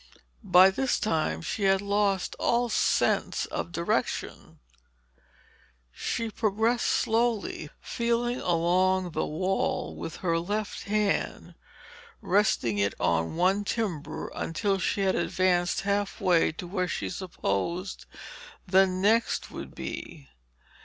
By 0.43 0.71
this 0.71 0.99
time 0.99 1.43
she 1.43 1.65
had 1.65 1.79
lost 1.79 2.35
all 2.39 2.69
sense 2.69 3.45
of 3.45 3.71
direction. 3.71 4.57
She 5.91 6.31
progressed 6.31 6.87
slowly, 6.87 7.69
feeling 7.81 8.41
along 8.41 9.11
the 9.11 9.27
wall 9.27 9.95
with 9.95 10.15
her 10.25 10.39
left 10.39 10.85
hand, 10.85 11.53
resting 12.19 12.79
it 12.79 12.95
on 12.99 13.35
one 13.35 13.63
timber 13.63 14.29
until 14.33 14.79
she 14.79 15.01
had 15.01 15.13
advanced 15.13 15.81
half 15.81 16.19
way 16.19 16.51
to 16.53 16.65
where 16.65 16.87
she 16.87 17.07
supposed 17.07 18.07
the 18.65 18.87
next 18.87 19.51
would 19.51 19.75
be. 19.75 20.27